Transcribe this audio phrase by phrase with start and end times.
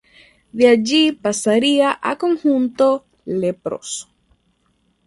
[0.51, 4.07] De allí pasaría a conjunto "Leproso".